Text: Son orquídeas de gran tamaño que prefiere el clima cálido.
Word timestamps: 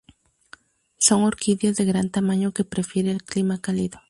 Son 0.97 1.21
orquídeas 1.25 1.75
de 1.77 1.85
gran 1.85 2.09
tamaño 2.09 2.53
que 2.53 2.63
prefiere 2.63 3.11
el 3.11 3.21
clima 3.23 3.61
cálido. 3.61 3.99